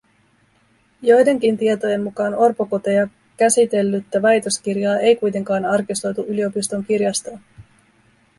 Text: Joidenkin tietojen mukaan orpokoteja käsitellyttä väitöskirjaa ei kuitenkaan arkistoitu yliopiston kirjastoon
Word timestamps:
Joidenkin 1.01 1.57
tietojen 1.57 2.03
mukaan 2.03 2.35
orpokoteja 2.35 3.07
käsitellyttä 3.37 4.21
väitöskirjaa 4.21 4.97
ei 4.99 5.15
kuitenkaan 5.15 5.65
arkistoitu 5.65 6.21
yliopiston 6.27 6.85
kirjastoon 6.85 7.39